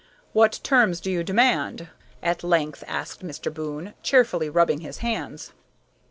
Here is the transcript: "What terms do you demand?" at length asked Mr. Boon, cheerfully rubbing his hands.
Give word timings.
"What 0.33 0.59
terms 0.63 0.99
do 0.99 1.11
you 1.11 1.23
demand?" 1.23 1.89
at 2.23 2.43
length 2.43 2.83
asked 2.87 3.23
Mr. 3.23 3.53
Boon, 3.53 3.93
cheerfully 4.01 4.49
rubbing 4.49 4.79
his 4.79 4.97
hands. 5.05 5.53